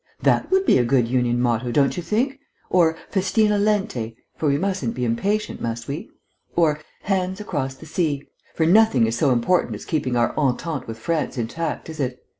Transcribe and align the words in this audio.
That 0.29 0.49
would 0.49 0.65
be 0.65 0.79
a 0.79 0.83
good 0.83 1.07
Union 1.07 1.39
motto, 1.39 1.69
don't 1.71 1.95
you 1.95 2.01
think? 2.01 2.39
Or 2.71 2.97
'Festina 3.11 3.59
lente' 3.59 4.15
for 4.35 4.49
we 4.49 4.57
mustn't 4.57 4.95
be 4.95 5.05
impatient, 5.05 5.61
must 5.61 5.87
we? 5.87 6.09
Or, 6.55 6.79
'Hands 7.03 7.39
across 7.39 7.75
the 7.75 7.85
sea!' 7.85 8.23
For 8.55 8.65
nothing 8.65 9.05
is 9.05 9.15
so 9.15 9.29
important 9.29 9.75
as 9.75 9.85
keeping 9.85 10.15
our 10.15 10.35
entente 10.35 10.87
with 10.87 10.97
France 10.97 11.37
intact, 11.37 11.87
is 11.87 11.99
it.... 11.99 12.19